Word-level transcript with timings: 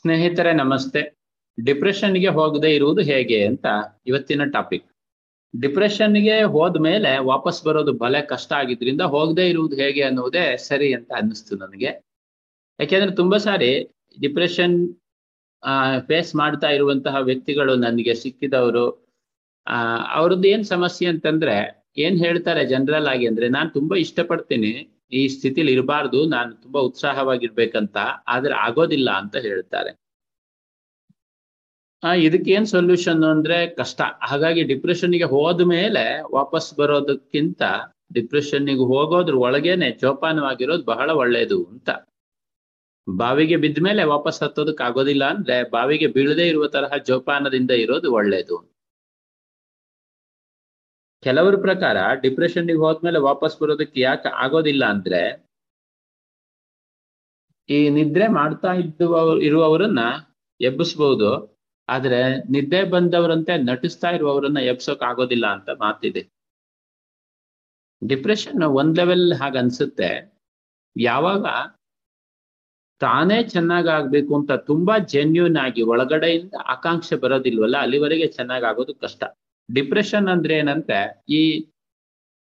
ಸ್ನೇಹಿತರೆ, 0.00 0.52
ನಮಸ್ತೆ. 0.52 1.14
ಡಿಪ್ರೆಷನ್ಗೆ 1.64 2.28
ಹೋಗದೆ 2.28 2.74
ಇರುವುದು 2.74 3.00
ಹೇಗೆ 3.00 3.46
ಅಂತ 3.46 3.66
ಇವತ್ತಿನ 4.06 4.44
ಟಾಪಿಕ್. 4.44 4.86
ಡಿಪ್ರೆಷನ್ಗೆ 5.60 6.42
ಹೋದ್ಮೇಲೆ 6.42 7.18
ವಾಪಸ್ 7.18 7.64
ಬರೋದು 7.64 7.92
ಬಲೆ 7.92 8.22
ಕಷ್ಟ 8.22 8.52
ಆಗಿದ್ರಿಂದ 8.52 9.00
ಹೋಗದೆ 9.00 9.48
ಇರುವುದು 9.48 9.76
ಹೇಗೆ 9.76 10.02
ಅನ್ನುವುದೇ 10.02 10.56
ಸರಿ 10.56 10.94
ಅಂತ 10.94 11.12
ಅನ್ನಿಸ್ತು 11.12 11.56
ನನಗೆ. 11.56 11.86
ಯಾಕೆಂದ್ರೆ 12.80 13.14
ತುಂಬಾ 13.14 13.38
ಸಾರಿ 13.38 13.92
ಡಿಪ್ರೆಷನ್ 14.20 14.96
ಫೇಸ್ 16.06 16.34
ಮಾಡ್ತಾ 16.34 16.68
ಇರುವಂತಹ 16.68 17.16
ವ್ಯಕ್ತಿಗಳು 17.16 17.76
ನನಗೆ 17.76 18.14
ಸಿಕ್ಕಿದವರು. 18.14 19.08
ಆ, 19.66 19.96
ಅವ್ರದ್ದು 20.14 20.48
ಏನ್ 20.48 20.64
ಸಮಸ್ಯೆ 20.64 21.08
ಅಂತಂದ್ರೆ, 21.08 21.84
ಏನ್ 21.96 22.18
ಹೇಳ್ತಾರೆ 22.18 22.66
ಜನರಲ್ 22.66 23.06
ಆಗಿ 23.06 23.26
ಅಂದ್ರೆ, 23.26 23.48
ನಾನು 23.48 23.70
ತುಂಬಾ 23.70 23.96
ಇಷ್ಟಪಡ್ತೀನಿ. 23.96 24.95
ಈ 25.12 25.28
ಸ್ಥಿತಿಲಿ 25.28 25.72
ಇರಬಾರ್ದು, 25.72 26.26
ನಾನು 26.26 26.54
ತುಂಬಾ 26.54 26.80
ಉತ್ಸಾಹವಾಗಿರ್ಬೇಕಂತ, 26.80 27.96
ಆದ್ರೆ 28.28 28.54
ಆಗೋದಿಲ್ಲ 28.54 29.10
ಅಂತ 29.10 29.36
ಹೇಳ್ತಾರೆ. 29.36 30.06
ಆ, 32.04 32.14
ಇದಕ್ಕೇನ್ 32.14 32.66
ಸೊಲ್ಯೂಷನ್ 32.66 33.24
ಅಂದ್ರೆ 33.24 33.74
ಕಷ್ಟ. 33.74 34.00
ಹಾಗಾಗಿ 34.22 34.62
ಡಿಪ್ರೆಷನ್ಗೆ 34.62 35.24
ಹೋದ 35.24 35.60
ಮೇಲೆ 35.60 36.34
ವಾಪಸ್ 36.34 36.74
ಬರೋದಕ್ಕಿಂತ 36.74 37.62
ಡಿಪ್ರೆಷನ್ಗೆ 38.12 38.74
ಹೋಗೋದ್ರ 38.74 39.34
ಒಳಗೇನೆ 39.34 39.90
ಜೋಪಾನವಾಗಿರೋದು 39.90 40.84
ಬಹಳ 40.84 41.10
ಒಳ್ಳೇದು 41.10 41.64
ಅಂತ. 41.64 41.90
ಬಾವಿಗೆ 43.16 43.56
ಬಿದ್ದ 43.56 43.78
ಮೇಲೆ 43.82 44.04
ವಾಪಸ್ 44.04 44.42
ಹತ್ತೋದಕ್ 44.42 44.80
ಆಗೋದಿಲ್ಲ 44.80 45.24
ಅಂದ್ರೆ 45.24 45.70
ಬಾವಿಗೆ 45.70 46.06
ಬೀಳದೇ 46.06 46.48
ಇರುವ 46.48 46.66
ತರಹ 46.66 46.96
ಜೋಪಾನದಿಂದ 47.06 47.70
ಇರೋದು 47.70 48.12
ಒಳ್ಳೇದು. 48.12 48.75
ಕೆಲವರ 51.22 51.54
ಪ್ರಕಾರ 51.60 51.96
ಡಿಪ್ರೆಷನ್ಗೆ 52.20 52.74
ಹೋದ್ಮೇಲೆ 52.74 53.18
ವಾಪಸ್ 53.18 53.60
ಬರೋದಕ್ಕೆ 53.60 54.00
ಯಾಕೆ 54.00 54.28
ಆಗೋದಿಲ್ಲ 54.28 54.84
ಅಂದ್ರೆ 54.84 55.20
ಈ 57.68 57.88
ನಿದ್ರೆ 57.88 58.28
ಮಾಡ್ತಾ 58.28 58.72
ಇದ್ದ 58.72 59.00
ಇರುವವರನ್ನ 59.42 59.98
ಎಬ್ಬಿಸ್ಬಹುದು 60.60 61.30
ಆದ್ರೆ 61.88 62.20
ನಿದ್ದೆ 62.50 62.84
ಬಂದವರಂತೆ 62.84 63.56
ನಟಿಸ್ತಾ 63.62 64.10
ಇರುವವರನ್ನ 64.10 64.58
ಎಬ್ಸೋಕ್ 64.58 65.02
ಆಗೋದಿಲ್ಲ 65.02 65.46
ಅಂತ 65.46 65.68
ಮಾತಿದೆ. 65.78 66.22
ಡಿಪ್ರೆಷನ್ 68.02 68.62
ಒಂದ್ 68.62 68.96
ಲೆವೆಲ್ 68.96 69.32
ಹಾಗ 69.32 69.56
ಅನ್ಸುತ್ತೆ. 69.56 70.10
ಯಾವಾಗ 70.96 71.46
ತಾನೇ 73.00 73.42
ಚೆನ್ನಾಗಾಗ್ಬೇಕು 73.42 74.32
ಅಂತ 74.36 74.52
ತುಂಬಾ 74.52 74.98
ಜೆನ್ಯೂನ್ 74.98 75.56
ಆಗಿ 75.56 75.82
ಒಳಗಡೆಯಿಂದ 75.82 76.54
ಆಕಾಂಕ್ಷೆ 76.66 77.16
ಬರೋದಿಲ್ವಲ್ಲ, 77.16 77.76
ಅಲ್ಲಿವರೆಗೆ 77.76 78.26
ಚೆನ್ನಾಗಾಗೋದು 78.26 78.94
ಕಷ್ಟ. 78.94 79.24
ಡಿಪ್ರೆಷನ್ 79.74 80.28
ಅಂದ್ರೆ 80.28 80.54
ಏನಂತೆ? 80.54 81.24
ಈ 81.28 81.66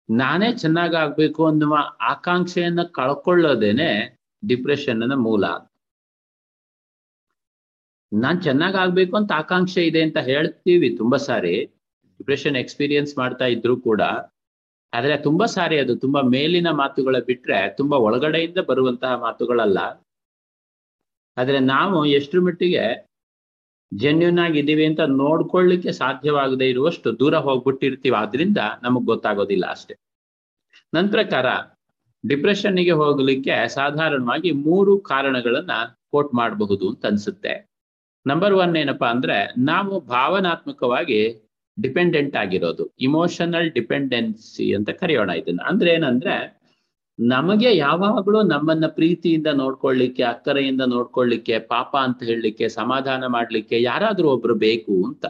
ನಾನೇ 0.09 0.53
ಚೆನ್ನಾಗಾಗ್ಬೇಕು 0.53 1.47
ಅನ್ನುವ 1.47 1.77
ಆಕಾಂಕ್ಷೆಯನ್ನ 2.01 2.83
ಕಳ್ಕೊಳ್ಳೋದೇನೆ 2.83 4.19
ಡಿಪ್ರೆಷನ್ನ 4.47 5.13
ಮೂಲ. 5.15 5.45
ನಾನ್ 8.13 8.41
ಚೆನ್ನಾಗಾಗ್ಬೇಕು 8.41 9.17
ಅಂತ 9.17 9.31
ಆಕಾಂಕ್ಷೆ 9.31 9.87
ಇದೆ 9.87 10.01
ಅಂತ 10.03 10.17
ಹೇಳ್ತೀವಿ 10.17 10.97
ತುಂಬಾ 10.97 11.17
ಸಾರಿ. 11.17 11.65
ಡಿಪ್ರೆಷನ್ 12.05 12.55
ಎಕ್ಸ್ಪೀರಿಯನ್ಸ್ 12.55 13.17
ಮಾಡ್ತಾ 13.17 13.45
ಇದ್ರು 13.45 13.77
ಕೂಡ. 13.77 14.01
ಆದ್ರೆ 14.93 15.17
ತುಂಬಾ 15.17 15.45
ಸಾರಿ 15.45 15.79
ಅದು, 15.79 15.95
ತುಂಬಾ 15.95 16.21
ಮೇಲಿನ 16.21 16.69
ಮಾತುಗಳ 16.69 17.15
ಬಿಟ್ರೆ 17.25 17.75
ತುಂಬಾ 17.77 17.97
ಒಳಗಡೆಯಿಂದ 17.97 18.57
ಬರುವಂತಹ 18.57 19.15
ಮಾತುಗಳಲ್ಲ. 19.15 19.77
ಆದ್ರೆ 21.37 21.59
ನಾವು 21.59 22.05
ಎಷ್ಟು 22.05 22.41
ಮಟ್ಟಿಗೆ 22.41 23.07
ಜೆನ್ಯೂನ್ 23.93 24.39
ಆಗಿದ್ದೀವಿ 24.39 24.85
ಅಂತ 24.85 24.99
ನೋಡ್ಕೊಳ್ಳಿಕ್ಕೆ 24.99 25.91
ಸಾಧ್ಯವಾಗದೇ 25.91 26.69
ಇರುವಷ್ಟು 26.69 27.19
ದೂರ 27.19 27.35
ಹೋಗ್ಬಿಟ್ಟಿರ್ತೀವಿ. 27.37 28.15
ಆದ್ರಿಂದ 28.15 28.57
ನಮಗ್ 28.83 29.05
ಗೊತ್ತಾಗೋದಿಲ್ಲ 29.05 29.65
ಅಷ್ಟೇ. 29.69 29.95
ನನ್ನ 30.93 31.11
ಪ್ರಕಾರ 31.11 31.45
ಡಿಪ್ರೆಷನ್ಗೆ 32.27 32.91
ಹೋಗ್ಲಿಕ್ಕೆ 32.91 33.67
ಸಾಧಾರಣವಾಗಿ 33.67 34.51
ಮೂರು 34.51 34.99
ಕಾರಣಗಳನ್ನ 34.99 35.71
ಕೋಟ್ 36.11 36.33
ಮಾಡಬಹುದು 36.33 36.89
ಅಂತ 36.89 37.05
ಅನ್ಸುತ್ತೆ. 37.05 37.69
ನಂಬರ್ 38.27 38.53
ಒನ್ 38.53 38.77
ಏನಪ್ಪಾ 38.77 39.07
ಅಂದ್ರೆ, 39.07 39.53
ನಾವು 39.57 39.99
ಭಾವನಾತ್ಮಕವಾಗಿ 40.01 41.49
ಡಿಪೆಂಡೆಂಟ್ 41.81 42.35
ಆಗಿರೋದು. 42.35 42.93
ಇಮೋಷನಲ್ 42.99 43.71
ಡಿಪೆಂಡೆನ್ಸಿ 43.71 44.75
ಅಂತ 44.75 44.89
ಕರೆಯೋಣ 44.89 45.29
ಇದನ್ನ. 45.29 45.59
ಅಂದ್ರೆ 45.65 45.91
ಏನಂದ್ರೆ 45.91 46.64
ನಮಗೆ 47.19 47.77
ಯಾವಾಗಲೂ 47.77 48.41
ನಮ್ಮನ್ನ 48.41 48.87
ಪ್ರೀತಿಯಿಂದ 48.87 49.47
ನೋಡ್ಕೊಳ್ಳಿಕ್ಕೆ, 49.47 50.23
ಅಕ್ಕರೆಯಿಂದ 50.23 50.81
ನೋಡ್ಕೊಳ್ಳಿಕ್ಕೆ, 50.81 51.59
ಪಾಪ 51.59 51.97
ಅಂತ 51.97 52.23
ಹೇಳಲಿಕ್ಕೆ, 52.23 52.69
ಸಮಾಧಾನ 52.69 53.25
ಮಾಡ್ಲಿಕ್ಕೆ 53.25 53.81
ಯಾರಾದ್ರೂ 53.81 54.29
ಒಬ್ರು 54.29 54.55
ಬೇಕು 54.55 55.07
ಅಂತ. 55.07 55.25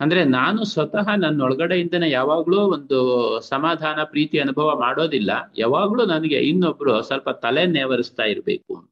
ಅಂದ್ರೆ 0.00 0.24
ನಾನು 0.24 0.64
ಸ್ವತಃ 0.64 1.14
ನನ್ನ 1.16 1.42
ಒಳಗಡೆಯಿಂದನೇ 1.42 2.10
ಯಾವಾಗ್ಲೂ 2.10 2.58
ಒಂದು 2.58 2.98
ಸಮಾಧಾನ, 3.40 4.02
ಪ್ರೀತಿ 4.04 4.38
ಅನುಭವ 4.38 4.80
ಮಾಡೋದಿಲ್ಲ. 4.80 5.52
ಯಾವಾಗ್ಲೂ 5.58 6.04
ನನಗೆ 6.06 6.36
ಇನ್ನೊಬ್ರು 6.36 7.02
ಸ್ವಲ್ಪ 7.02 7.30
ತಲೆ 7.30 7.66
ನೇವರಿಸ್ತಾ 7.66 8.22
ಇರ್ಬೇಕು 8.22 8.90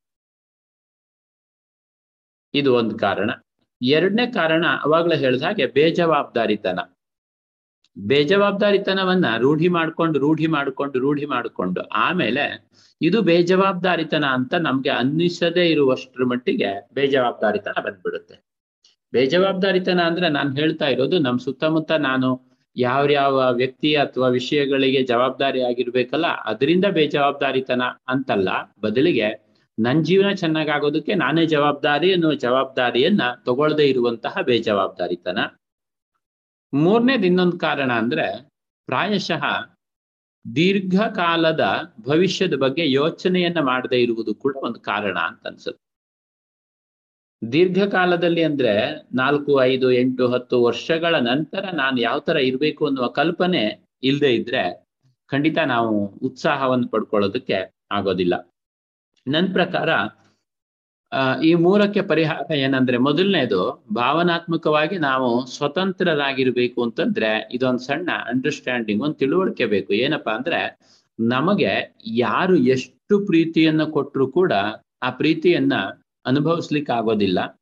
ಇದು 2.55 2.75
ಒಂದು 2.75 2.99
ಕಾರಣ. 2.99 3.31
ಎರಡನೇ 3.82 4.26
ಕಾರಣ, 4.32 4.65
ಅವಾಗ್ಲೇ 4.84 5.16
ಹೇಳ್ದ 5.16 5.43
ಹಾಗೆ 5.43 5.66
ಬೇಜವಾಬ್ದಾರಿತನ. 5.66 6.94
ಬೇಜವಾಬ್ದಾರಿತನವನ್ನ 7.97 9.27
ರೂಢಿ 9.37 9.69
ಮಾಡ್ಕೊಂಡು 9.69 10.19
ರೂಢಿ 10.19 10.47
ಮಾಡ್ಕೊಂಡು 10.47 10.99
ರೂಢಿ 10.99 11.27
ಮಾಡ್ಕೊಂಡು, 11.27 11.81
ಆಮೇಲೆ 11.97 12.44
ಇದು 13.00 13.22
ಬೇಜವಾಬ್ದಾರಿತನ 13.22 14.25
ಅಂತ 14.25 14.55
ನಮ್ಗೆ 14.59 14.91
ಅನ್ನಿಸದೇ 14.91 15.65
ಇರುವಷ್ಟರ 15.66 16.25
ಮಟ್ಟಿಗೆ 16.25 16.71
ಬೇಜವಾಬ್ದಾರಿತನ 16.94 17.77
ಬಂದ್ಬಿಡುತ್ತೆ. 17.81 18.37
ಬೇಜವಾಬ್ದಾರಿತನ 19.12 20.00
ಅಂದ್ರೆ 20.00 20.28
ನಾನು 20.28 20.50
ಹೇಳ್ತಾ 20.55 20.87
ಇರೋದು 20.87 21.19
ನಮ್ 21.19 21.38
ಸುತ್ತಮುತ್ತ 21.38 21.93
ನಾನು 21.93 22.28
ಯಾವ್ಯಾವ 22.77 23.10
ಯಾವ 23.10 23.53
ವ್ಯಕ್ತಿ 23.53 23.91
ಅಥವಾ 23.94 24.28
ವಿಷಯಗಳಿಗೆ 24.28 25.00
ಜವಾಬ್ದಾರಿ 25.03 25.61
ಆಗಿರ್ಬೇಕಲ್ಲ, 25.62 26.26
ಅದರಿಂದ 26.26 26.87
ಬೇಜವಾಬ್ದಾರಿತನ 26.93 27.82
ಅಂತಲ್ಲ, 28.09 28.49
ಬದಲಿಗೆ 28.81 29.28
ನನ್ 29.78 30.05
ಜೀವನ 30.05 30.31
ಚೆನ್ನಾಗಾಗೋದಕ್ಕೆ 30.32 31.15
ನಾನೇ 31.15 31.44
ಜವಾಬ್ದಾರಿ 31.47 32.09
ಅನ್ನುವ 32.12 32.34
ಜವಾಬ್ದಾರಿಯನ್ನ 32.34 33.22
ತಗೊಳ್ಳದೆ 33.47 33.87
ಇರುವಂತಹ 33.88 34.43
ಬೇಜವಾಬ್ದಾರಿತನ. 34.43 35.38
ಮೂರನೇದು 36.75 37.27
ಇನ್ನೊಂದು 37.27 37.59
ಕಾರಣ 37.59 37.93
ಅಂದ್ರೆ 37.93 38.49
ಪ್ರಾಯಶಃ 38.87 39.45
ದೀರ್ಘಕಾಲದ 40.57 41.95
ಭವಿಷ್ಯದ 42.01 42.55
ಬಗ್ಗೆ 42.55 42.93
ಯೋಚನೆಯನ್ನ 42.93 43.61
ಮಾಡದೇ 43.61 44.03
ಇರುವುದು 44.03 44.35
ಕೂಡ 44.35 44.57
ಒಂದು 44.57 44.81
ಕಾರಣ 44.81 45.19
ಅಂತ 45.19 45.47
ಅನ್ಸುತ್ತೆ. 45.47 45.85
ದೀರ್ಘಕಾಲದಲ್ಲಿ 47.53 48.43
ಅಂದ್ರೆ 48.43 49.03
ನಾಲ್ಕು, 49.15 49.62
ಐದು, 49.62 49.93
ಎಂಟು, 49.93 50.29
ಹತ್ತು 50.29 50.62
ವರ್ಷಗಳ 50.62 51.15
ನಂತರ 51.15 51.71
ನಾನು 51.73 52.01
ಯಾವ 52.01 52.19
ತರ 52.19 52.37
ಇರಬೇಕು 52.37 52.87
ಅನ್ನುವ 52.87 53.09
ಕಲ್ಪನೆ 53.09 53.85
ಇಲ್ಲದೆ 54.03 54.35
ಇದ್ರೆ 54.35 54.87
ಖಂಡಿತ 55.27 55.59
ನಾವು 55.59 56.06
ಉತ್ಸಾಹವನ್ನು 56.06 56.89
ಪಡ್ಕೊಳ್ಳೋದಕ್ಕೆ 56.89 57.71
ಆಗೋದಿಲ್ಲ. 57.91 58.51
ನನ್ನ 59.27 59.53
ಪ್ರಕಾರ 59.53 59.89
ಈ 61.44 61.54
ಮೂರಕ್ಕೆ 61.54 62.02
ಪರಿಹಾರ 62.02 62.54
ಏನಂದ್ರೆ 62.54 62.98
ಮೊದಲನೇದು 62.98 63.84
ಭಾವನಾತ್ಮಕವಾಗಿ 63.94 64.98
ನಾವು 64.98 65.47
ಸ್ವತಂತ್ರರಾಗಿರ್ಬೇಕು 65.47 66.82
ಅಂತಂದ್ರೆ 66.82 67.48
ಇದೊಂದು 67.52 67.78
ಸಣ್ಣ 67.78 68.10
ಅಂಡರ್ಸ್ಟ್ಯಾಂಡಿಂಗ್ 68.12 69.02
ಒಂದು 69.02 69.14
ತಿಳುವಳಿಕೆ 69.14 69.66
ಬೇಕು. 69.66 69.92
ಏನಪ್ಪಾ 69.94 70.32
ಅಂದ್ರೆ 70.32 70.78
ನಮಗೆ 71.20 71.94
ಯಾರು 72.06 72.56
ಎಷ್ಟು 72.56 73.26
ಪ್ರೀತಿಯನ್ನ 73.26 73.84
ಕೊಟ್ಟರು 73.84 74.32
ಕೂಡ 74.32 74.52
ಆ 75.02 75.10
ಪ್ರೀತಿಯನ್ನ 75.10 75.75
ಅನುಭವಿಸ್ಲಿಕ್ಕೆ 76.26 76.92
ಆಗೋದಿಲ್ಲ. 76.92 77.60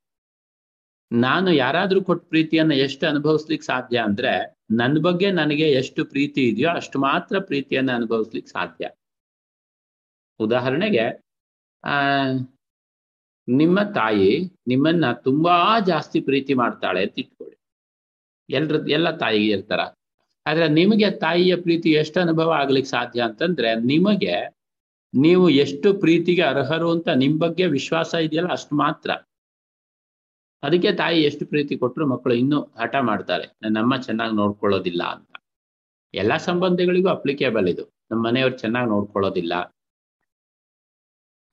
ನಾನು 1.12 1.52
ಯಾರಾದ್ರೂ 1.52 2.02
ಕೊಟ್ಟ 2.02 2.28
ಪ್ರೀತಿಯನ್ನ 2.28 2.72
ಎಷ್ಟು 2.72 3.06
ಅನುಭವಿಸ್ಲಿಕ್ಕೆ 3.06 3.66
ಸಾಧ್ಯ 3.66 3.98
ಅಂದ್ರೆ 3.98 4.54
ನನ್ನ 4.70 4.98
ಬಗ್ಗೆ 5.02 5.30
ನನಗೆ 5.30 5.70
ಎಷ್ಟು 5.72 6.04
ಪ್ರೀತಿ 6.04 6.48
ಇದೆಯೋ 6.48 6.70
ಅಷ್ಟು 6.70 6.98
ಮಾತ್ರ 6.98 7.38
ಪ್ರೀತಿಯನ್ನ 7.38 7.92
ಅನುಭವಿಸ್ಲಿಕ್ಕೆ 7.92 8.52
ಸಾಧ್ಯ. 8.52 8.90
ಉದಾಹರಣೆಗೆ, 10.40 11.04
ಆ 11.84 11.92
ನಿಮ್ಮ 13.48 13.82
ತಾಯಿ 13.82 14.40
ನಿಮ್ಮನ್ನ 14.66 15.12
ತುಂಬಾ 15.12 15.80
ಜಾಸ್ತಿ 15.80 16.20
ಪ್ರೀತಿ 16.20 16.54
ಮಾಡ್ತಾಳೆ 16.54 17.02
ಅಂತ 17.02 17.18
ಇಟ್ಕೊಳ್ಳಿ. 17.18 17.56
ಎಲ್ರ, 18.50 18.88
ಎಲ್ಲ 18.88 19.16
ತಾಯಿಗೆ 19.16 19.52
ಇರ್ತಾರ 19.52 19.80
ಆದ್ರೆ 20.46 20.68
ನಿಮಗೆ 20.68 21.10
ತಾಯಿಯ 21.10 21.56
ಪ್ರೀತಿ 21.56 21.90
ಎಷ್ಟು 21.90 22.20
ಅನುಭವ 22.20 22.50
ಆಗ್ಲಿಕ್ಕೆ 22.50 22.90
ಸಾಧ್ಯ 22.90 23.22
ಅಂತಂದ್ರೆ 23.22 23.74
ನಿಮಗೆ 23.74 24.48
ನೀವು 25.14 25.50
ಎಷ್ಟು 25.50 25.94
ಪ್ರೀತಿಗೆ 25.94 26.42
ಅರ್ಹರು 26.42 26.90
ಅಂತ 26.90 27.08
ನಿಮ್ 27.08 27.38
ಬಗ್ಗೆ 27.38 27.66
ವಿಶ್ವಾಸ 27.66 28.14
ಇದೆಯಲ್ಲ 28.14 28.48
ಅಷ್ಟು 28.48 28.74
ಮಾತ್ರ. 28.74 29.10
ಅದಕ್ಕೆ 30.62 30.92
ತಾಯಿ 30.92 31.22
ಎಷ್ಟು 31.22 31.46
ಪ್ರೀತಿ 31.46 31.76
ಕೊಟ್ಟರು 31.76 32.06
ಮಕ್ಕಳು 32.06 32.34
ಇನ್ನೂ 32.34 32.62
ಹಠ 32.62 32.94
ಮಾಡ್ತಾರೆ 33.00 33.46
ನನ್ನಮ್ಮ 33.62 33.96
ಚೆನ್ನಾಗಿ 33.96 34.36
ನೋಡ್ಕೊಳ್ಳೋದಿಲ್ಲ 34.36 35.02
ಅಂತ. 35.02 35.32
ಎಲ್ಲಾ 36.14 36.36
ಸಂಬಂಧಗಳಿಗೂ 36.36 37.08
ಅಪ್ಲಿಕೇಬಲ್ 37.08 37.68
ಇದು. 37.68 37.84
ನಮ್ಮ 38.10 38.26
ಮನೆಯವ್ರು 38.26 38.58
ಚೆನ್ನಾಗಿ 38.58 38.88
ನೋಡ್ಕೊಳ್ಳೋದಿಲ್ಲ. 38.88 39.74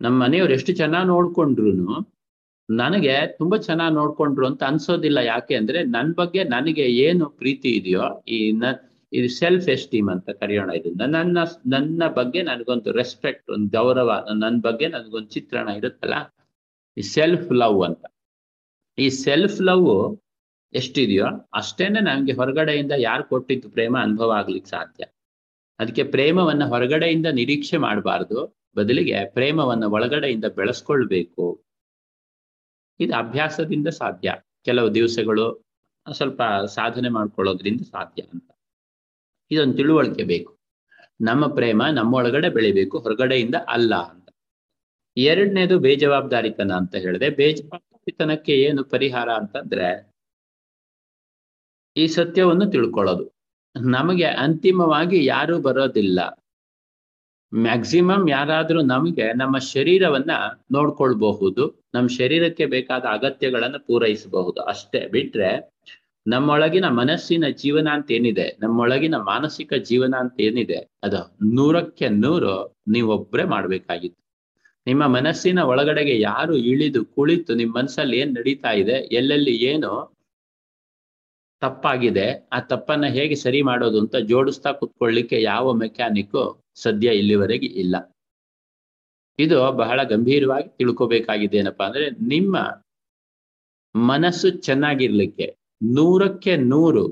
ನಮ್ಮ 0.01 0.23
ಮನೆಯವ್ರು 0.23 0.53
ಎಷ್ಟು 0.53 0.73
ಚೆನ್ನಾಗಿ 0.73 1.07
ನೋಡ್ಕೊಂಡ್ರು 1.07 1.71
ನನಗೆ 2.69 3.27
ತುಂಬಾ 3.37 3.57
ಚೆನ್ನಾಗಿ 3.57 3.95
ನೋಡ್ಕೊಂಡ್ರು 3.95 4.47
ಅಂತ 4.47 4.63
ಅನ್ಸೋದಿಲ್ಲ. 4.63 5.17
ಯಾಕೆ 5.17 5.55
ಅಂದ್ರೆ 5.55 5.83
ನನ್ 5.83 6.15
ಬಗ್ಗೆ 6.15 6.43
ನನಗೆ 6.43 6.81
ಏನು 6.81 7.29
ಪ್ರೀತಿ 7.29 7.69
ಇದೆಯೋ 7.69 8.23
ಈ 8.27 8.51
ನ 8.51 8.63
ಇದು 9.13 9.29
ಸೆಲ್ಫ್ 9.29 9.69
ಎಸ್ಟೀಮ್ 9.69 10.09
ಅಂತ 10.09 10.29
ಕರೆಯೋಣ 10.29 10.69
ಇದನ್ನ 10.69 11.01
ನನ್ನ 11.15 11.37
ನನ್ನ 11.67 12.03
ಬಗ್ಗೆ 12.07 12.41
ನನಗೊಂದು 12.41 12.91
ರೆಸ್ಪೆಕ್ಟ್ 12.91 13.51
ಒಂದು 13.51 13.69
ಗೌರವ 13.77 14.27
ನನ್ನ 14.35 14.61
ಬಗ್ಗೆ 14.61 14.87
ನನಗೊಂದು 14.87 15.27
ಚಿತ್ರಣ 15.27 15.67
ಇರುತ್ತಲ್ಲ? 15.69 16.35
ಈ 16.97 17.01
ಸೆಲ್ಫ್ 17.01 17.51
ಲವ್ 17.51 17.83
ಅಂತ. 17.85 18.05
ಈ 18.97 19.09
ಸೆಲ್ಫ್ 19.09 19.61
ಲವ್ 19.61 20.19
ಎಷ್ಟಿದೆಯೋ 20.73 21.25
ಅಷ್ಟೇನೆ 21.53 21.99
ನಮ್ಗೆ 21.99 22.33
ಹೊರಗಡೆಯಿಂದ 22.33 22.91
ಯಾರು 22.97 23.23
ಕೊಟ್ಟಿದ್ದು 23.23 23.69
ಪ್ರೇಮ 23.69 23.97
ಅನುಭವ 24.01 24.31
ಆಗ್ಲಿಕ್ಕೆ 24.31 24.69
ಸಾಧ್ಯ. 24.69 25.03
ಅದಕ್ಕೆ 25.79 26.03
ಪ್ರೇಮವನ್ನ 26.03 26.63
ಹೊರಗಡೆಯಿಂದ 26.65 27.25
ನಿರೀಕ್ಷೆ 27.25 27.77
ಮಾಡಬಾರ್ದು. 27.77 28.58
ಬದಲಿಗೆ 28.77 29.25
ಪ್ರೇಮವನ್ನ 29.25 29.83
ಒಳಗಡೆಯಿಂದ 29.83 30.45
ಬೆಳೆಸ್ಕೊಳ್ಬೇಕು. 30.45 31.63
ಇದು 32.99 33.15
ಅಭ್ಯಾಸದಿಂದ 33.15 33.87
ಸಾಧ್ಯ. 33.87 34.35
ಕೆಲವು 34.65 34.95
ದಿವಸಗಳು 34.95 35.65
ಸ್ವಲ್ಪ 36.11 36.41
ಸಾಧನೆ 36.65 37.09
ಮಾಡ್ಕೊಳ್ಳೋದ್ರಿಂದ 37.09 37.81
ಸಾಧ್ಯ 37.81 38.23
ಅಂತ. 38.33 38.51
ಇದೊಂದು 39.51 39.77
ತಿಳುವಳಿಕೆ 39.77 40.23
ಬೇಕು. 40.23 40.59
ನಮ್ಮ 41.21 41.53
ಪ್ರೇಮ 41.53 41.81
ನಮ್ಮೊಳಗಡೆ 41.91 42.49
ಬೆಳಿಬೇಕು, 42.49 42.99
ಹೊರಗಡೆಯಿಂದ 42.99 43.55
ಅಲ್ಲ 43.55 43.95
ಅಂತ. 43.95 44.29
ಎರಡನೇದು 45.17 45.79
ಬೇಜವಾಬ್ದಾರಿತನ 45.79 46.71
ಅಂತ 46.71 46.95
ಹೇಳಿದೆ. 46.95 47.29
ಬೇಜವಾಬ್ದಾರಿತನಕ್ಕೆ 47.29 48.53
ಏನು 48.53 48.83
ಪರಿಹಾರ 48.83 49.29
ಅಂತಂದ್ರೆ 49.29 50.09
ಈ 51.97 52.07
ಸತ್ಯವನ್ನು 52.07 52.71
ತಿಳ್ಕೊಳ್ಳೋದು. 52.71 53.39
ನಮಗೆ 53.81 54.23
ಅಂತಿಮವಾಗಿ 54.23 55.25
ಯಾರು 55.25 55.61
ಬರೋದಿಲ್ಲ. 55.61 56.19
ಮ್ಯಾಕ್ಸಿಮಮ್ 57.51 58.25
ಯಾರಾದ್ರೂ 58.29 58.79
ನಮಗೆ 58.93 59.27
ನಮ್ಮ 59.33 59.55
ಶರೀರವನ್ನ 59.73 60.31
ನೋಡ್ಕೊಳ್ಬಹುದು 60.71 61.63
ನಮ್ಮ 61.95 62.07
ಶರೀರಕ್ಕೆ 62.19 62.65
ಬೇಕಾದ 62.73 63.05
ಅಗತ್ಯಗಳನ್ನು 63.17 63.79
ಪೂರೈಸಬಹುದು. 63.87 64.59
ಅಷ್ಟೇ 64.71 65.01
ಬಿಟ್ರೆ 65.15 65.49
ನಮ್ಮೊಳಗಿನ 66.25 66.87
ಮನಸ್ಸಿನ 66.99 67.45
ಜೀವನ 67.61 67.87
ಅಂತ 67.97 68.09
ಏನಿದೆ, 68.11 68.45
ನಮ್ಮೊಳಗಿನ 68.61 69.15
ಮಾನಸಿಕ 69.29 69.71
ಜೀವನ 69.89 70.13
ಅಂತ 70.23 70.35
ಏನಿದೆ, 70.47 70.79
ಅದು 71.03 71.21
ನೂರಕ್ಕೆ 71.57 72.07
ನೂರು 72.23 72.53
ನೀವೊಬ್ಬರೇ 72.87 73.45
ಮಾಡ್ಬೇಕಾಗಿತ್ತು. 73.55 74.21
ನಿಮ್ಮ 74.87 75.03
ಮನಸ್ಸಿನ 75.15 75.59
ಒಳಗಡೆಗೆ 75.71 76.15
ಯಾರು 76.19 76.55
ಇಳಿದು 76.71 77.01
ಕುಳಿತು 77.15 77.51
ನಿಮ್ಮ 77.53 77.73
ಮನಸ್ಸಲ್ಲಿ 77.79 78.17
ಏನ್ 78.21 78.31
ನಡೀತಾ 78.35 78.71
ಇದೆ, 78.81 78.97
ಎಲ್ಲೆಲ್ಲಿ 79.19 79.55
ಏನು 79.71 79.91
ತಪ್ಪಾಗಿದೆ, 81.61 82.27
ಆ 82.53 82.59
ತಪ್ಪನ್ನ 82.71 83.05
ಹೇಗೆ 83.17 83.35
ಸರಿ 83.45 83.61
ಮಾಡೋದು 83.69 83.97
ಅಂತ 84.03 84.17
ಜೋಡಿಸ್ತಾ 84.31 84.71
ಕುತ್ಕೊಳ್ಳಿಕ್ಕೆ 84.71 85.37
ಯಾವ 85.41 85.73
ಮೆಕ್ಯಾನಿಕ್ 85.83 86.37
ಸದ್ಯ 86.75 87.07
ಇಲ್ಲಿವರೆಗೆ 87.11 87.65
ಇಲ್ಲ. 87.65 87.95
ಇದು 89.39 89.71
ಬಹಳ 89.71 90.03
ಗಂಭೀರವಾಗಿ 90.03 90.77
ತಿಳ್ಕೋಬೇಕಾಗಿದೆ 90.77 91.57
ಏನಪ್ಪಾ 91.57 91.85
ಅಂದ್ರೆ 91.85 92.09
ನಿಮ್ಮ 92.09 92.57
ಮನಸ್ಸು 93.95 94.49
ಚೆನ್ನಾಗಿರ್ಲಿಕ್ಕೆ 94.49 95.57
ನೂರಕ್ಕೆ 95.95 96.55
ನೂರು 96.55 97.03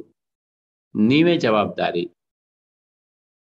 ನೀವೇ 0.95 1.37
ಜವಾಬ್ದಾರಿ. 1.37 2.11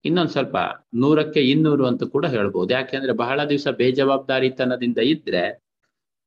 ಇನ್ನೊಂದು 0.05 0.31
ಸ್ವಲ್ಪ 0.31 0.57
ನೂರಕ್ಕೆ 0.95 1.41
ಇನ್ನೂರು 1.51 1.87
ಅಂತ 1.87 2.03
ಕೂಡ 2.05 2.27
ಹೇಳ್ಬೋದು. 2.27 2.75
ಯಾಕೆಂದ್ರೆ 2.75 3.13
ಬಹಳ 3.13 3.45
ದಿವಸ 3.45 3.69
ಬೇಜವಾಬ್ದಾರಿತನದಿಂದ 3.69 4.99
ಇದ್ರೆ 4.99 5.63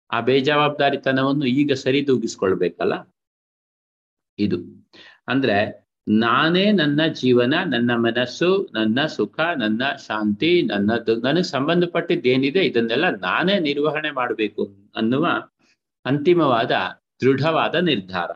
ಆ 0.09 0.19
ಬೇಜವಾಬ್ದಾರಿತನವನ್ನು 0.21 1.45
ಈಗ 1.45 1.73
ಸರಿದೂಗಿಸ್ಕೊಳ್ಬೇಕಲ್ಲ? 1.73 2.93
ಇದು. 4.39 4.57
ಅಂದ್ರೆ 5.27 5.57
ನಾನೇ 6.07 6.71
ನನ್ನ 6.71 7.07
ಜೀವನ, 7.07 7.53
ನನ್ನ 7.63 7.91
ಮನಸ್ಸು, 7.95 8.69
ನನ್ನ 8.73 9.05
ಸುಖ, 9.05 9.39
ನನ್ನ 9.39 9.83
ಶಾಂತಿ 10.07 10.61
ನನ್ನದು 10.61 11.15
ನನಗೆ 11.15 11.43
ಸಂಬಂಧಪಟ್ಟಿದ್ದೇನಿದೆ 11.43 12.65
ಇದನ್ನೆಲ್ಲ 12.65 13.09
ನಾನೇ 13.09 13.59
ನಿರ್ವಹಣೆ 13.59 14.11
ಮಾಡಬೇಕು 14.11 14.91
ಅನ್ನುವ 14.95 15.27
ಅಂತಿಮವಾದ 16.05 16.71
ದೃಢವಾದ 17.21 17.75
ನಿರ್ಧಾರ. 17.75 18.31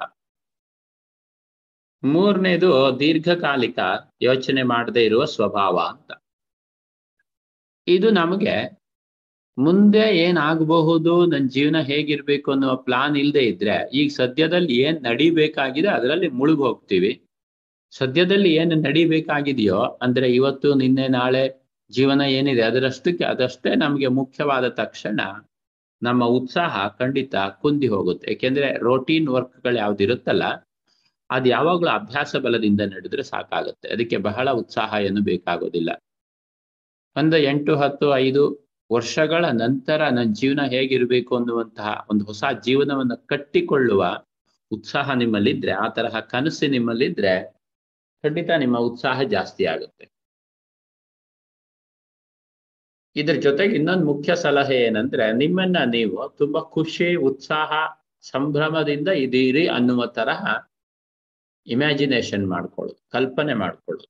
ಮೂರನೇದು 2.03 2.97
ದೀರ್ಘಕಾಲಿಕ 2.99 3.79
ಯೋಚನೆ 4.21 4.63
ಮಾಡದೇ 4.63 5.05
ಇರುವ 5.05 5.25
ಸ್ವಭಾವ 5.25 5.77
ಅಂತ. 5.77 6.11
ಇದು 7.87 8.09
ನಮಗೆ 8.09 8.85
ಮುಂದೆ 9.57 10.17
ಏನಾಗಬಹುದು 10.17 11.25
ನನ್ನ 11.25 11.47
ಜೀವನ 11.47 11.81
ಹೇಗಿರ್ಬೇಕು 11.81 12.51
ಅನ್ನುವ 12.51 12.75
ಪ್ಲಾನ್ 12.75 13.17
ಇಲ್ಲದೆ 13.17 13.39
ಇದ್ರೆ, 13.39 13.89
ಈಗ 13.93 14.11
ಸದ್ಯದಲ್ಲಿ 14.11 14.73
ಏನ್ 14.73 15.03
ನಡಿಬೇಕಾಗಿದೆ, 15.03 15.87
ಅದರಲ್ಲಿ 15.87 16.27
ಮುಳುಗ್ 16.27 16.59
ಹೋಗ್ತೀವಿ 16.59 17.24
ಸದ್ಯದಲ್ಲಿ 17.97 18.53
ಏನು 18.53 18.75
ನಡಿಬೇಕಾಗಿದೆಯೋ, 18.75 19.81
ಅಂದ್ರೆ 20.01 20.27
ಇವತ್ತು, 20.29 20.73
ನಿನ್ನೆ, 20.73 21.07
ನಾಳೆ 21.07 21.43
ಜೀವನ 21.91 22.21
ಏನಿದೆ, 22.21 22.61
ಅದರಷ್ಟಕ್ಕೆ, 22.61 23.23
ಅದಷ್ಟೇ 23.23 23.75
ನಮಗೆ 23.75 24.07
ಮುಖ್ಯವಾದ 24.07 24.67
ತಕ್ಷಣ 24.67 25.19
ನಮ್ಮ 26.01 26.25
ಉತ್ಸಾಹ 26.25 26.87
ಖಂಡಿತ 26.87 27.35
ಕುಂದಿ 27.35 27.87
ಹೋಗುತ್ತೆ. 27.87 28.31
ಯಾಕೆಂದ್ರೆ 28.31 28.77
ರೋಟೀನ್ 28.77 29.27
ವರ್ಕ್ಗಳು 29.27 29.77
ಯಾವ್ದಿರುತ್ತಲ್ಲ, 29.77 30.43
ಅದು 31.29 31.49
ಯಾವಾಗ್ಲೂ 31.49 31.89
ಅಭ್ಯಾಸ 31.89 32.35
ಬಲದಿಂದ 32.35 32.81
ನಡೆದ್ರೆ 32.81 33.23
ಸಾಕಾಗುತ್ತೆ. 33.23 33.87
ಅದಕ್ಕೆ 33.89 34.17
ಬಹಳ 34.17 34.49
ಉತ್ಸಾಹ 34.51 34.93
ಏನು 35.01 35.23
ಬೇಕಾಗೋದಿಲ್ಲ. 35.23 35.89
ಒಂದು 37.15 37.37
ಎಂಟು, 37.37 37.75
ಹತ್ತು, 37.75 38.15
ಐದು 38.15 38.43
ವರ್ಷಗಳ 38.91 39.45
ನಂತರ 39.45 40.09
ನನ್ನ 40.09 40.33
ಜೀವನ 40.33 40.61
ಹೇಗಿರ್ಬೇಕು 40.65 41.35
ಅನ್ನುವಂತಹ 41.35 42.07
ಒಂದು 42.11 42.25
ಹೊಸ 42.25 42.43
ಜೀವನವನ್ನು 42.65 43.27
ಕಟ್ಟಿಕೊಳ್ಳುವ 43.27 44.03
ಉತ್ಸಾಹ 44.71 45.13
ನಿಮ್ಮಲ್ಲಿದ್ರೆ, 45.13 45.71
ಆ 45.71 45.87
ತರಹ 45.87 46.19
ಕನಸು 46.19 46.71
ನಿಮ್ಮಲ್ಲಿದ್ರೆ 46.71 47.55
ಖಂಡಿತ 48.25 48.49
ನಿಮ್ಮ 48.57 48.77
ಉತ್ಸಾಹ 48.77 49.21
ಜಾಸ್ತಿ 49.21 49.65
ಆಗುತ್ತೆ. 49.65 50.05
ಇದ್ರ 53.15 53.33
ಜೊತೆಗೆ 53.33 53.75
ಇನ್ನೊಂದು 53.75 54.05
ಮುಖ್ಯ 54.05 54.35
ಸಲಹೆ 54.35 54.75
ಏನಂದ್ರೆ 54.75 55.33
ನಿಮ್ಮನ್ನ 55.33 55.77
ನೀವು 55.91 56.17
ತುಂಬಾ 56.37 56.61
ಖುಷಿ, 56.61 57.15
ಉತ್ಸಾಹ, 57.15 57.71
ಸಂಭ್ರಮದಿಂದ 58.21 59.07
ಇದೀರಿ 59.07 59.67
ಅನ್ನುವ 59.67 60.05
ತರಹ 60.05 60.41
ಇಮ್ಯಾಜಿನೇಷನ್ 61.67 62.45
ಮಾಡ್ಕೊಳ್ಳೋದು, 62.47 62.99
ಕಲ್ಪನೆ 63.11 63.53
ಮಾಡ್ಕೊಳ್ಳೋದು. 63.53 64.09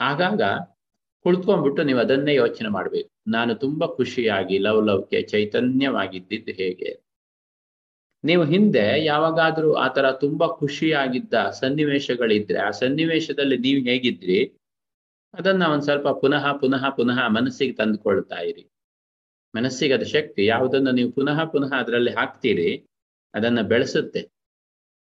ಆಗಾಗ 0.00 0.42
ಕುಳಿತ್ಕೊಂಡ್ಬಿಟ್ಟು 1.24 1.82
ನೀವು 1.82 1.98
ಅದನ್ನೇ 1.98 2.34
ಯೋಚನೆ 2.34 2.68
ಮಾಡ್ಬೇಕು. 2.68 3.10
ನಾನು 3.30 3.54
ತುಂಬಾ 3.54 3.86
ಖುಷಿಯಾಗಿ 3.86 4.58
ಲವಲವಿಕೆ, 4.58 5.22
ಚೈತನ್ಯವಾಗಿದ್ದಿದ್ದು 5.22 6.52
ಹೇಗೆ? 6.52 6.90
ನೀವು 8.24 8.44
ಹಿಂದೆ 8.44 9.04
ಯಾವಾಗಾದ್ರೂ 9.04 9.74
ಆ 9.74 9.88
ತರ 9.88 10.12
ತುಂಬಾ 10.12 10.46
ಖುಷಿಯಾಗಿದ್ದ 10.46 11.34
ಸನ್ನಿವೇಶಗಳಿದ್ರೆ 11.50 12.58
ಆ 12.58 12.70
ಸನ್ನಿವೇಶದಲ್ಲಿ 12.70 13.58
ನೀವು 13.58 13.84
ಹೇಗಿದ್ರಿ? 13.84 14.52
ಅದನ್ನ 15.34 15.66
ಒಂದ್ 15.66 15.82
ಸ್ವಲ್ಪ 15.82 16.08
ಪುನಃ 16.08 16.52
ಪುನಃ 16.52 16.88
ಪುನಃ 16.88 17.26
ಮನಸ್ಸಿಗೆ 17.28 17.72
ತಂದುಕೊಳ್ತಾ 17.72 18.36
ಇರಿ. 18.36 18.66
ಮನಸ್ಸಿಗೆ 19.56 19.94
ಅದ 19.94 20.02
ಶಕ್ತಿ 20.02 20.46
ಯಾವುದನ್ನ 20.46 20.90
ನೀವು 20.90 21.12
ಪುನಃ 21.12 21.44
ಪುನಃ 21.44 21.74
ಅದರಲ್ಲಿ 21.78 22.12
ಹಾಕ್ತೀರಿ 22.12 22.86
ಅದನ್ನ 23.34 23.60
ಬೆಳೆಸುತ್ತೆ. 23.60 24.28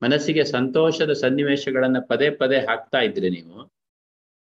ಮನಸ್ಸಿಗೆ 0.03 0.43
ಸಂತೋಷದ 0.43 1.13
ಸನ್ನಿವೇಶಗಳನ್ನ 1.13 1.97
ಪದೇ 1.99 2.29
ಪದೇ 2.29 2.57
ಹಾಕ್ತಾ 2.57 2.97
ಇದ್ರಿ 2.97 3.29
ನೀವು. 3.29 3.71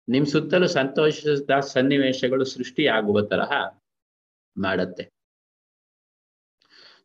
ನಿಮ್ 0.08 0.26
ಸುತ್ತಲೂ 0.26 0.66
ಸಂತೋಷದ 0.66 1.60
ಸನ್ನಿವೇಶಗಳು 1.60 2.44
ಸೃಷ್ಟಿಯಾಗುವ 2.44 3.22
ತರಹ 3.22 3.52
ಮಾಡತ್ತೆ. 4.56 5.19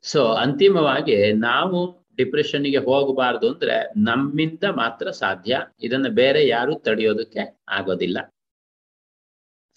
ಸೊ 0.06 0.34
ಅಂತಿಮವಾಗಿ 0.34 1.34
ನಾವು 1.34 2.06
ಡಿಪ್ರೆಷನ್ಗೆ 2.16 2.78
ಹೋಗಬಾರ್ದು 2.78 3.54
ಅಂದ್ರೆ 3.54 3.88
ನಮ್ಮಿಂದ 3.98 4.64
ಮಾತ್ರ 4.64 5.12
ಸಾಧ್ಯ. 5.12 5.68
ಇದನ್ನ 5.80 6.08
ಬೇರೆ 6.08 6.48
ಯಾರು 6.48 6.80
ತಡೆಯೋದಕ್ಕೆ 6.80 7.60
ಆಗೋದಿಲ್ಲ. 7.70 8.34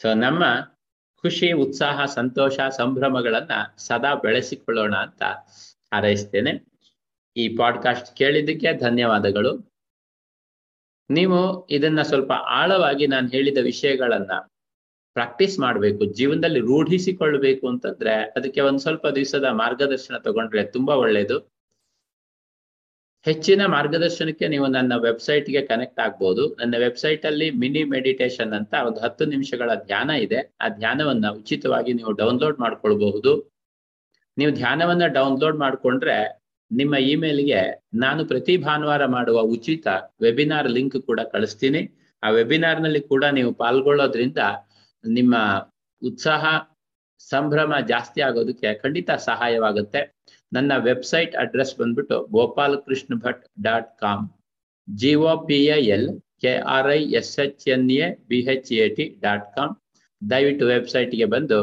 ಸೊ 0.02 0.14
ನಮ್ಮ 0.14 0.44
ಖುಷಿ, 1.22 1.52
ಉತ್ಸಾಹ, 1.52 2.04
ಸಂತೋಷ, 2.04 2.60
ಸಂಭ್ರಮಗಳನ್ನ 2.60 3.50
ಸದಾ 3.76 4.14
ಬೆಳೆಸಿಕೊಳ್ಳೋಣ 4.14 4.94
ಅಂತ 4.96 5.22
ಹಾರೈಸ್ತೇನೆ. 5.94 6.64
ಈ 7.36 7.56
ಪಾಡ್ಕಾಸ್ಟ್ 7.56 8.16
ಕೇಳಿದ್ದಕ್ಕೆ 8.16 8.72
ಧನ್ಯವಾದಗಳು. 8.72 9.72
ನೀವು 11.10 11.68
ಇದನ್ನ 11.68 12.02
ಸ್ವಲ್ಪ 12.02 12.32
ಆಳವಾಗಿ 12.32 13.06
ನಾನು 13.06 13.28
ಹೇಳಿದ 13.28 13.58
ವಿಷಯಗಳನ್ನ 13.62 14.30
ಪ್ರಾಕ್ಟೀಸ್ 15.16 15.58
ಮಾಡಬೇಕು, 15.58 16.04
ಜೀವನದಲ್ಲಿ 16.18 16.60
ರೂಢಿಸಿಕೊಳ್ಬೇಕು 16.60 17.68
ಅಂತಂದ್ರೆ 17.68 18.14
ಅದಕ್ಕೆ 18.36 18.60
ಒಂದ್ 18.60 18.80
ಸ್ವಲ್ಪ 18.80 19.06
ದಿವಸದ 19.06 19.44
ಮಾರ್ಗದರ್ಶನ 19.52 20.16
ತಗೊಂಡ್ರೆ 20.18 20.64
ತುಂಬಾ 20.64 20.94
ಒಳ್ಳೇದು. 20.94 21.36
ಹೆಚ್ಚಿನ 23.26 23.62
ಮಾರ್ಗದರ್ಶನಕ್ಕೆ 23.66 24.48
ನೀವು 24.48 24.66
ನನ್ನ 24.66 24.92
ವೆಬ್ಸೈಟ್ಗೆ 24.96 25.62
ಕನೆಕ್ಟ್ 25.62 26.00
ಆಗ್ಬೋದು. 26.00 26.56
ನನ್ನ 26.60 26.74
ವೆಬ್ಸೈಟ್ 26.78 27.26
ಅಲ್ಲಿ 27.26 27.50
ಮಿನಿ 27.50 27.84
ಮೆಡಿಟೇಷನ್ 27.84 28.52
ಅಂತ 28.52 28.74
ಒಂದು 28.86 29.00
ಹತ್ತು 29.00 29.24
ನಿಮಿಷಗಳ 29.24 29.70
ಧ್ಯಾನ 29.74 30.10
ಇದೆ. 30.10 30.54
ಆ 30.60 30.68
ಧ್ಯಾನವನ್ನ 30.68 31.28
ಉಚಿತವಾಗಿ 31.30 31.92
ನೀವು 31.92 32.12
ಡೌನ್ಲೋಡ್ 32.12 32.60
ಮಾಡ್ಕೊಳ್ಬಹುದು. 32.60 33.32
ನೀವು 34.38 34.52
ಧ್ಯಾನವನ್ನ 34.52 35.06
ಡೌನ್ಲೋಡ್ 35.06 35.56
ಮಾಡ್ಕೊಂಡ್ರೆ 35.56 36.16
ನಿಮ್ಮ 36.70 36.94
ಇಮೇಲ್ಗೆ 36.94 37.60
ನಾನು 37.94 38.24
ಪ್ರತಿ 38.26 38.56
ಭಾನುವಾರ 38.56 39.06
ಮಾಡುವ 39.06 39.40
ಉಚಿತ 39.40 39.86
ವೆಬಿನಾರ್ 40.22 40.70
ಲಿಂಕ್ 40.70 41.02
ಕೂಡ 41.02 41.20
ಕಳಿಸ್ತೀನಿ. 41.32 41.82
ಆ 42.22 42.30
ವೆಬಿನಾರ್ನಲ್ಲಿ 42.30 43.00
ಕೂಡ 43.00 43.24
ನೀವು 43.24 43.54
ಪಾಲ್ಗೊಳ್ಳೋದ್ರಿಂದ 43.54 44.38
ನಿಮ್ಮ 45.04 45.34
ಉತ್ಸಾಹ, 46.02 46.44
ಸಂಭ್ರಮ 47.20 47.72
ಜಾಸ್ತಿ 47.92 48.20
ಆಗೋದಕ್ಕೆ 48.26 48.68
ಖಂಡಿತ 48.82 49.10
ಸಹಾಯವಾಗುತ್ತೆ. 49.28 50.00
ನನ್ನ 50.52 50.72
ವೆಬ್ಸೈಟ್ 50.88 51.32
ಅಡ್ರೆಸ್ 51.42 51.74
ಬಂದ್ಬಿಟ್ಟು 51.80 52.16
Gopal 52.36 52.76
Krishna 52.86 53.14
Bhat 53.24 53.42
dot 53.66 53.90
com. 54.02 54.24
G 54.88 55.12
O 55.30 55.32
P 55.48 55.58
L 55.96 56.08
K 56.42 56.52
R 56.76 56.88
I 56.98 57.00
S 57.20 57.34
H 57.44 57.64
N 57.74 57.88
A 58.04 58.08
B 58.30 58.38
H 58.54 58.70
A 58.84 58.88
T 58.96 59.06
dot 59.24 59.48
com. 59.56 59.74
ದಯವಿಟ್ಟು 60.22 60.64
ವೆಬ್ಸೈಟ್ಗೆ 60.74 61.26
ಬಂದು 61.34 61.58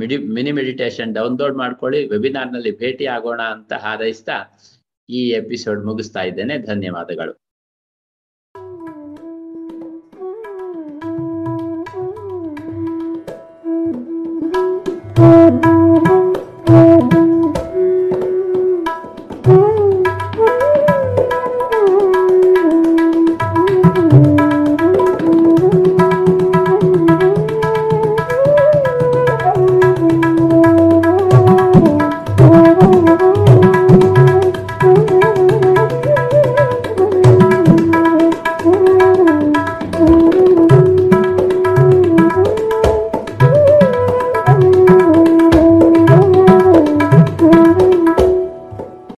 ಮಿಡಿ, 0.00 0.16
ಮಿನಿ 0.36 0.52
ಮೆಡಿಟೇಷನ್ 0.58 1.10
ಡೌನ್ಲೋಡ್ 1.18 1.56
ಮಾಡ್ಕೊಳ್ಳಿ. 1.62 2.00
ವೆಬಿನಾರ್ನಲ್ಲಿ 2.12 2.72
ಭೇಟಿ 2.82 3.06
ಆಗೋಣ 3.14 3.40
ಅಂತ 3.56 3.72
ಹಾರೈಸ್ತಾ 3.84 4.36
ಈ 5.08 5.22
ಎಪಿಸೋಡ್ 5.40 5.80
ಮುಗಿಸ್ತಾ 5.88 6.22
ಇದ್ದೇನೆ. 6.30 6.56
ಧನ್ಯವಾದಗಳು. 6.70 7.32